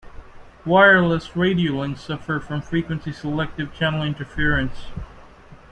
[0.65, 4.85] Wireless radio links suffer from frequency-selective channel interference.